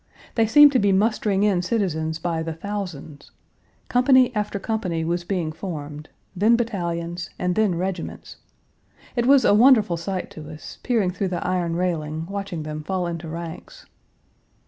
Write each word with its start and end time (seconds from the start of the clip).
They 0.33 0.47
seemed 0.47 0.71
to 0.71 0.79
be 0.79 0.91
mustering 0.91 1.43
in 1.43 1.61
citizens 1.61 2.17
by 2.17 2.41
the 2.41 2.53
thousands. 2.53 3.29
Company 3.87 4.33
after 4.35 4.57
company 4.57 5.05
was 5.05 5.23
being 5.23 5.51
formed; 5.51 6.09
then 6.35 6.55
battalions, 6.55 7.29
and 7.37 7.53
then 7.53 7.75
regiments. 7.75 8.37
It 9.15 9.27
was 9.27 9.45
a 9.45 9.53
wonderful 9.53 9.97
sight 9.97 10.31
to 10.31 10.49
us, 10.49 10.79
peering 10.81 11.11
through 11.11 11.27
the 11.27 11.45
iron 11.47 11.75
railing, 11.75 12.25
watching 12.25 12.63
them 12.63 12.81
fall 12.81 13.05
into 13.05 13.27
ranks. 13.27 13.85